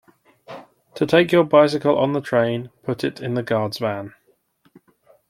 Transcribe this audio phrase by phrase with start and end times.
[0.95, 4.15] To take your bicycle on the train, put it in the guard’s van